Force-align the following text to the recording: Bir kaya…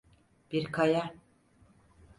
Bir 0.51 0.63
kaya… 0.65 1.13